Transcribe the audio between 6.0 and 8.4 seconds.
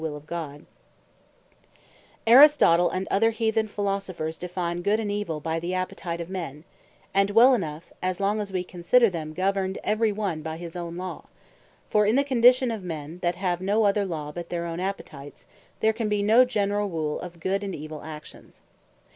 of men; and well enough, as